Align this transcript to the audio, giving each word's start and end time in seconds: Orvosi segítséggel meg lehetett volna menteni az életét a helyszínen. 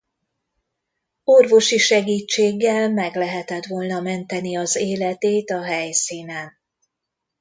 Orvosi 1.23 1.77
segítséggel 1.77 2.89
meg 2.93 3.15
lehetett 3.15 3.65
volna 3.65 3.99
menteni 4.01 4.55
az 4.57 4.75
életét 4.75 5.49
a 5.51 5.63
helyszínen. 5.63 6.51